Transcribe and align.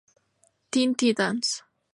Teen 0.71 0.95
Titans". 0.97 1.61